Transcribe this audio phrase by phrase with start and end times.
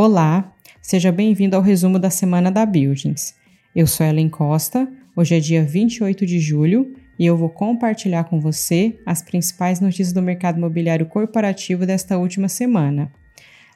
[0.00, 3.34] Olá, seja bem-vindo ao resumo da semana da Buildings.
[3.74, 8.38] Eu sou Ellen Costa, hoje é dia 28 de julho e eu vou compartilhar com
[8.38, 13.12] você as principais notícias do mercado imobiliário corporativo desta última semana.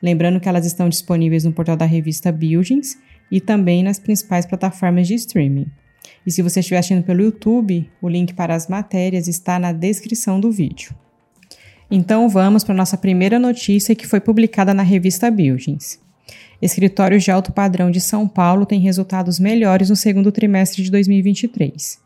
[0.01, 2.97] Lembrando que elas estão disponíveis no portal da revista Buildings
[3.29, 5.67] e também nas principais plataformas de streaming.
[6.25, 10.39] E se você estiver assistindo pelo YouTube, o link para as matérias está na descrição
[10.39, 10.95] do vídeo.
[11.91, 16.01] Então vamos para a nossa primeira notícia que foi publicada na revista Buildings.
[16.63, 22.01] Escritórios de alto padrão de São Paulo têm resultados melhores no segundo trimestre de 2023.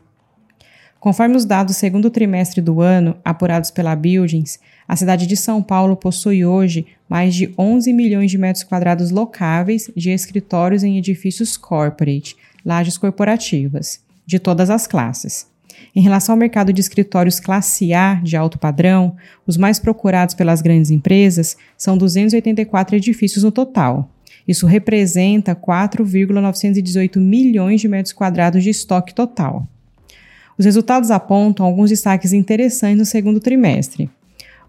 [0.99, 5.61] Conforme os dados do segundo trimestre do ano, apurados pela Buildings, a cidade de São
[5.61, 11.55] Paulo possui hoje mais de 11 milhões de metros quadrados locáveis de escritórios em edifícios
[11.55, 12.35] corporate,
[12.65, 15.45] lajes corporativas, de todas as classes.
[15.95, 20.63] Em relação ao mercado de escritórios classe A de alto padrão, os mais procurados pelas
[20.63, 24.09] grandes empresas são 284 edifícios no total.
[24.47, 29.67] Isso representa 4,918 milhões de metros quadrados de estoque total.
[30.57, 34.09] Os resultados apontam alguns destaques interessantes no segundo trimestre.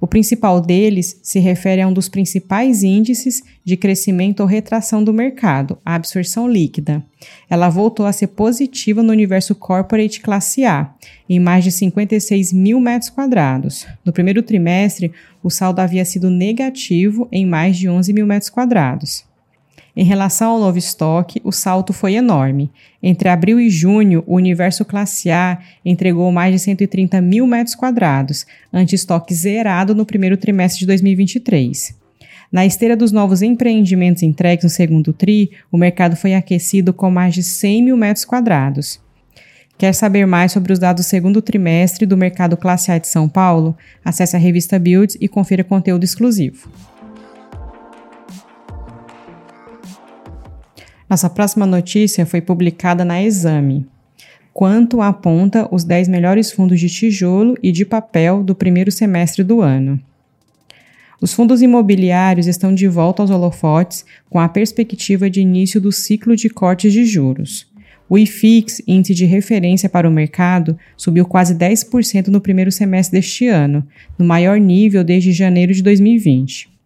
[0.01, 5.13] O principal deles se refere a um dos principais índices de crescimento ou retração do
[5.13, 7.05] mercado, a absorção líquida.
[7.51, 10.95] Ela voltou a ser positiva no universo corporate classe A,
[11.29, 13.87] em mais de 56 mil metros quadrados.
[14.05, 15.11] No primeiro trimestre,
[15.43, 19.28] o saldo havia sido negativo em mais de 11 mil metros quadrados.
[20.01, 22.71] Em relação ao novo estoque, o salto foi enorme.
[23.03, 28.47] Entre abril e junho, o universo classe A entregou mais de 130 mil metros quadrados,
[28.73, 31.97] ante estoque zerado no primeiro trimestre de 2023.
[32.53, 37.35] Na esteira dos novos empreendimentos entregues no segundo TRI, o mercado foi aquecido com mais
[37.35, 39.01] de 100 mil metros quadrados.
[39.77, 43.29] Quer saber mais sobre os dados do segundo trimestre do mercado classe A de São
[43.29, 43.77] Paulo?
[44.05, 46.71] Acesse a revista Builds e confira conteúdo exclusivo.
[51.09, 53.87] Nossa próxima notícia foi publicada na Exame.
[54.53, 59.63] Quanto aponta os 10 melhores fundos de tijolo e de papel do primeiro semestre do
[59.63, 59.99] ano.
[61.21, 66.37] Os fundos imobiliários estão de volta aos holofotes com a perspectiva de início do ciclo
[66.37, 67.67] de cortes de juros.
[68.09, 73.49] O IFIX, índice de referência para o mercado, subiu quase 10% no primeiro semestre deste
[73.49, 73.87] ano,
[74.19, 76.78] no maior nível desde janeiro de 2020.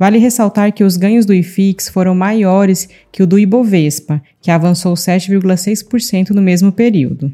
[0.00, 4.94] Vale ressaltar que os ganhos do IFIX foram maiores que o do Ibovespa, que avançou
[4.94, 7.30] 7,6% no mesmo período.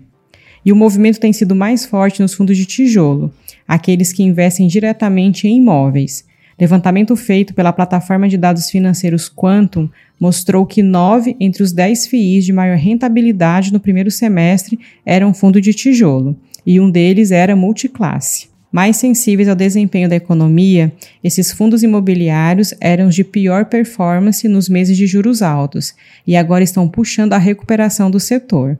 [0.64, 3.32] E o movimento tem sido mais forte nos fundos de tijolo,
[3.68, 6.24] aqueles que investem diretamente em imóveis.
[6.58, 9.88] Levantamento feito pela plataforma de dados financeiros Quantum
[10.18, 15.60] mostrou que nove entre os dez FIIs de maior rentabilidade no primeiro semestre eram fundo
[15.60, 18.55] de tijolo, e um deles era multiclasse.
[18.70, 24.68] Mais sensíveis ao desempenho da economia, esses fundos imobiliários eram os de pior performance nos
[24.68, 25.94] meses de juros altos
[26.26, 28.78] e agora estão puxando a recuperação do setor.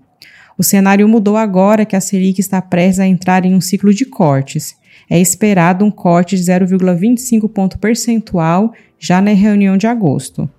[0.59, 4.05] O cenário mudou agora que a Selic está prestes a entrar em um ciclo de
[4.05, 4.75] cortes.
[5.09, 10.51] É esperado um corte de 0,25 ponto percentual já na reunião de agosto.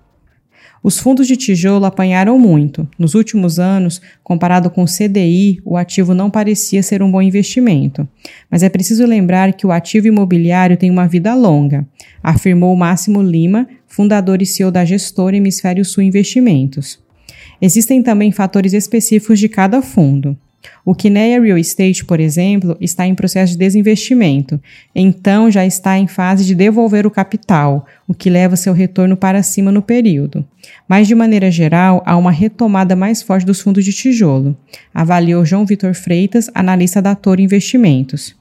[0.82, 2.88] Os fundos de tijolo apanharam muito.
[2.98, 8.08] Nos últimos anos, comparado com o CDI, o ativo não parecia ser um bom investimento.
[8.50, 11.86] Mas é preciso lembrar que o ativo imobiliário tem uma vida longa,
[12.22, 17.00] afirmou Máximo Lima, fundador e CEO da gestora Hemisfério Sul Investimentos.
[17.60, 20.36] Existem também fatores específicos de cada fundo.
[20.84, 24.60] O Kinea Real Estate, por exemplo, está em processo de desinvestimento,
[24.94, 29.42] então já está em fase de devolver o capital, o que leva seu retorno para
[29.42, 30.44] cima no período.
[30.88, 34.56] Mas, de maneira geral, há uma retomada mais forte dos fundos de tijolo,
[34.92, 38.36] avaliou João Vitor Freitas, analista da Toro Investimentos.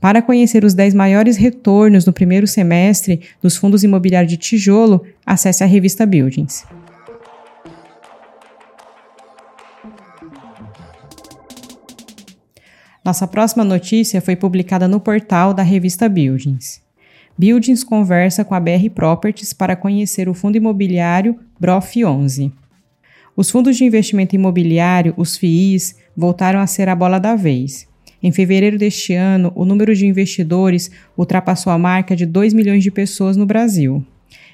[0.00, 5.64] Para conhecer os 10 maiores retornos no primeiro semestre dos fundos imobiliários de tijolo, acesse
[5.64, 6.64] a revista Buildings.
[13.04, 16.80] Nossa próxima notícia foi publicada no portal da revista Buildings.
[17.36, 22.50] Buildings conversa com a BR Properties para conhecer o fundo imobiliário BROF 11.
[23.36, 27.86] Os fundos de investimento imobiliário, os FIIs, voltaram a ser a bola da vez.
[28.22, 32.90] Em fevereiro deste ano, o número de investidores ultrapassou a marca de 2 milhões de
[32.90, 34.02] pessoas no Brasil.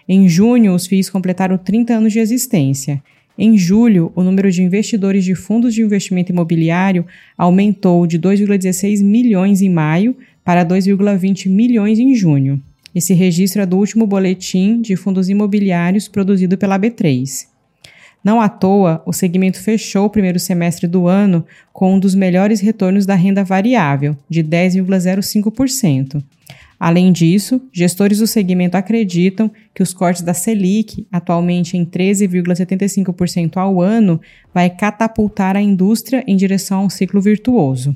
[0.08, 3.00] Em junho, os FIIs completaram 30 anos de existência
[3.42, 7.06] em julho, o número de investidores de fundos de investimento imobiliário
[7.38, 10.14] aumentou de 2,16 milhões em maio
[10.44, 12.60] para 2,20 milhões em junho.
[12.94, 17.46] Esse registro é do último boletim de fundos imobiliários produzido pela B3.
[18.22, 21.42] Não à toa, o segmento fechou o primeiro semestre do ano
[21.72, 26.22] com um dos melhores retornos da renda variável, de 10,05%.
[26.81, 33.82] Além disso, gestores do segmento acreditam que os cortes da Selic, atualmente em 13,75% ao
[33.82, 34.19] ano,
[34.55, 37.94] vai catapultar a indústria em direção a um ciclo virtuoso.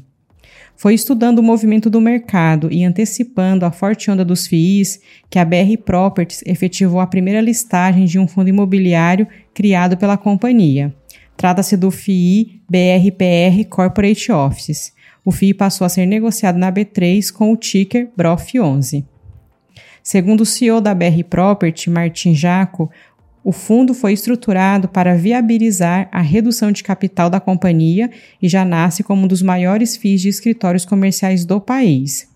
[0.76, 5.44] Foi estudando o movimento do mercado e antecipando a forte onda dos FIIs que a
[5.46, 10.94] BR Properties efetivou a primeira listagem de um fundo imobiliário criado pela companhia.
[11.38, 14.92] Trata-se do FII BRPR Corporate Offices,
[15.24, 19.04] o FII passou a ser negociado na B3 com o ticker BROF11.
[20.02, 22.90] Segundo o CEO da BR Property, Martin Jaco,
[23.42, 28.10] o fundo foi estruturado para viabilizar a redução de capital da companhia
[28.40, 32.28] e já nasce como um dos maiores FIIs de escritórios comerciais do país.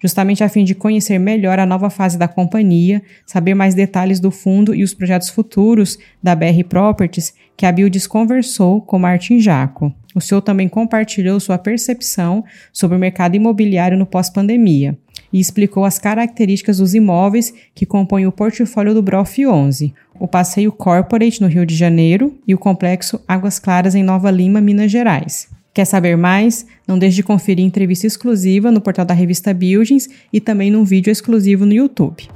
[0.00, 4.30] Justamente a fim de conhecer melhor a nova fase da companhia, saber mais detalhes do
[4.30, 9.94] fundo e os projetos futuros da BR Properties, que a Builds conversou com Martin Jaco.
[10.16, 12.42] O senhor também compartilhou sua percepção
[12.72, 14.96] sobre o mercado imobiliário no pós-pandemia
[15.30, 20.72] e explicou as características dos imóveis que compõem o portfólio do BROF 11, o Passeio
[20.72, 25.48] Corporate no Rio de Janeiro e o Complexo Águas Claras em Nova Lima, Minas Gerais.
[25.74, 26.64] Quer saber mais?
[26.88, 31.10] Não deixe de conferir entrevista exclusiva no portal da revista Buildings e também num vídeo
[31.10, 32.26] exclusivo no YouTube.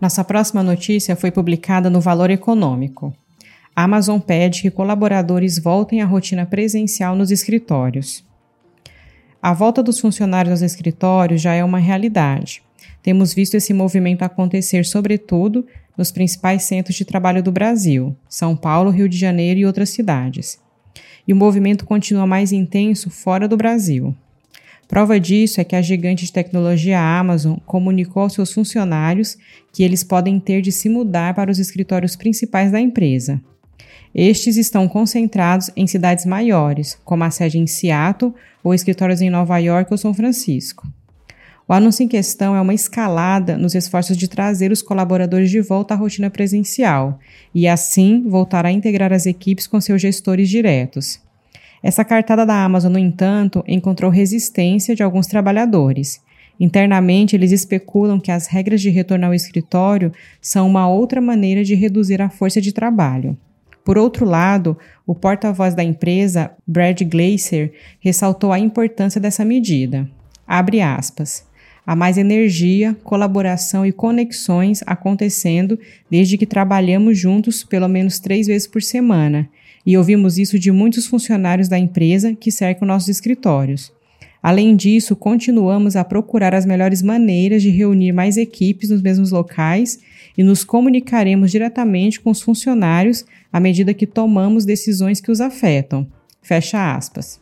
[0.00, 3.12] Nossa próxima notícia foi publicada no Valor Econômico.
[3.74, 8.24] A Amazon pede que colaboradores voltem à rotina presencial nos escritórios.
[9.42, 12.62] A volta dos funcionários aos escritórios já é uma realidade.
[13.02, 15.66] Temos visto esse movimento acontecer, sobretudo,
[15.96, 20.60] nos principais centros de trabalho do Brasil, São Paulo, Rio de Janeiro e outras cidades.
[21.26, 24.14] E o movimento continua mais intenso fora do Brasil.
[24.88, 29.36] Prova disso é que a gigante de tecnologia Amazon comunicou aos seus funcionários
[29.70, 33.38] que eles podem ter de se mudar para os escritórios principais da empresa.
[34.14, 38.32] Estes estão concentrados em cidades maiores, como a sede em Seattle
[38.64, 40.88] ou escritórios em Nova York ou São Francisco.
[41.68, 45.92] O anúncio em questão é uma escalada nos esforços de trazer os colaboradores de volta
[45.92, 47.18] à rotina presencial
[47.54, 51.20] e, assim, voltar a integrar as equipes com seus gestores diretos.
[51.82, 56.20] Essa cartada da Amazon, no entanto, encontrou resistência de alguns trabalhadores.
[56.60, 61.74] Internamente, eles especulam que as regras de retorno ao escritório são uma outra maneira de
[61.74, 63.36] reduzir a força de trabalho.
[63.84, 64.76] Por outro lado,
[65.06, 70.06] o porta-voz da empresa, Brad Glacier, ressaltou a importância dessa medida.
[70.46, 71.46] Abre aspas.
[71.86, 75.78] Há mais energia, colaboração e conexões acontecendo
[76.10, 79.48] desde que trabalhamos juntos pelo menos três vezes por semana,
[79.84, 83.92] e ouvimos isso de muitos funcionários da empresa que cercam nossos escritórios.
[84.42, 89.98] Além disso, continuamos a procurar as melhores maneiras de reunir mais equipes nos mesmos locais
[90.36, 96.06] e nos comunicaremos diretamente com os funcionários à medida que tomamos decisões que os afetam.
[96.40, 97.40] Fecha aspas.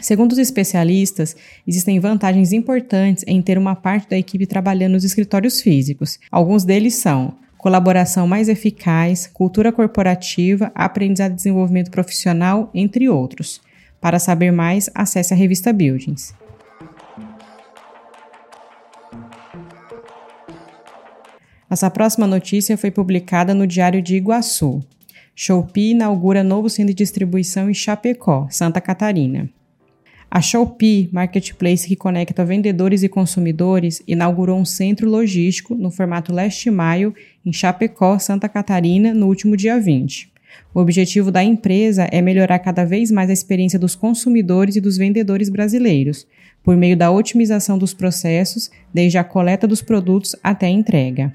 [0.00, 1.36] Segundo os especialistas,
[1.66, 6.18] existem vantagens importantes em ter uma parte da equipe trabalhando nos escritórios físicos.
[6.30, 13.60] Alguns deles são colaboração mais eficaz, cultura corporativa, aprendizado e desenvolvimento profissional, entre outros.
[14.00, 16.34] Para saber mais, acesse a revista Buildings.
[21.68, 24.82] Nossa próxima notícia foi publicada no Diário de Iguaçu.
[25.36, 29.50] Shopee inaugura novo centro de distribuição em Chapecó, Santa Catarina.
[30.32, 36.70] A Shopee, marketplace que conecta vendedores e consumidores, inaugurou um centro logístico no formato Last
[36.70, 37.12] Mile
[37.44, 40.30] em Chapecó, Santa Catarina, no último dia 20.
[40.72, 44.96] O objetivo da empresa é melhorar cada vez mais a experiência dos consumidores e dos
[44.96, 46.28] vendedores brasileiros,
[46.62, 51.34] por meio da otimização dos processos, desde a coleta dos produtos até a entrega.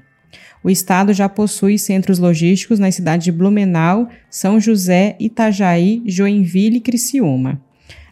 [0.64, 6.80] O estado já possui centros logísticos nas cidades de Blumenau, São José, Itajaí, Joinville e
[6.80, 7.65] Criciúma.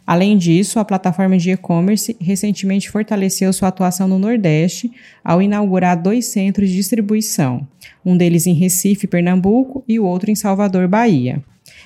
[0.05, 4.91] Além disso, a plataforma de e-commerce recentemente fortaleceu sua atuação no Nordeste
[5.23, 7.67] ao inaugurar dois centros de distribuição,
[8.05, 11.43] um deles em Recife, Pernambuco, e o outro em Salvador, Bahia.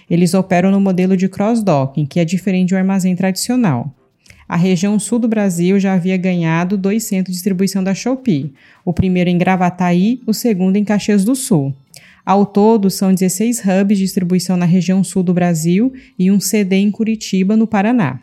[0.10, 3.96] Eles operam no modelo de cross-docking, que é diferente do armazém tradicional.
[4.50, 8.52] A região sul do Brasil já havia ganhado dois centros de distribuição da Shopee,
[8.84, 11.74] o primeiro em Gravataí, o segundo em Caxias do Sul.
[12.30, 16.76] Ao todo, são 16 hubs de distribuição na região sul do Brasil e um CD
[16.76, 18.20] em Curitiba, no Paraná.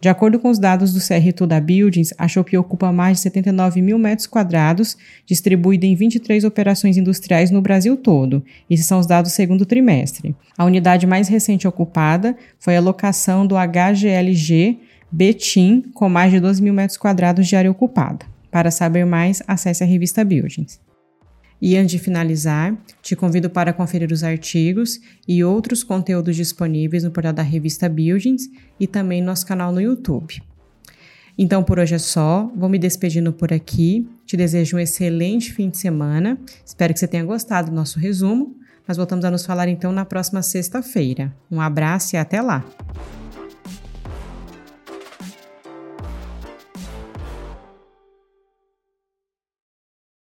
[0.00, 3.82] De acordo com os dados do CRTU da Buildings, a Shopee ocupa mais de 79
[3.82, 8.42] mil metros quadrados, distribuída em 23 operações industriais no Brasil todo.
[8.70, 10.34] Esses são os dados do segundo trimestre.
[10.56, 14.78] A unidade mais recente ocupada foi a locação do HGLG
[15.12, 18.24] Betim, com mais de 12 mil metros quadrados de área ocupada.
[18.50, 20.85] Para saber mais, acesse a revista Buildings.
[21.60, 27.10] E antes de finalizar, te convido para conferir os artigos e outros conteúdos disponíveis no
[27.10, 28.48] portal da revista Buildings
[28.78, 30.42] e também no nosso canal no YouTube.
[31.38, 34.08] Então por hoje é só, vou me despedindo por aqui.
[34.24, 36.38] Te desejo um excelente fim de semana.
[36.64, 38.56] Espero que você tenha gostado do nosso resumo.
[38.88, 41.34] Nós voltamos a nos falar então na próxima sexta-feira.
[41.50, 42.64] Um abraço e até lá!